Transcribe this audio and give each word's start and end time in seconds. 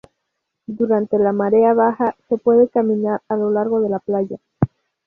Durante 0.65 1.19
la 1.19 1.31
marea 1.31 1.75
baja, 1.75 2.15
se 2.27 2.35
puede 2.35 2.67
caminar 2.69 3.21
a 3.29 3.35
lo 3.35 3.51
largo 3.51 3.81
de 3.81 3.89
la 3.91 3.99
playa. 3.99 4.37